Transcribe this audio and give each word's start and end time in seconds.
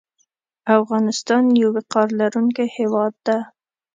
افغانستان 0.79 1.43
یو 1.61 1.69
وقار 1.77 2.07
لرونکی 2.19 2.65
هیواد 2.77 3.13
ده 3.25 3.37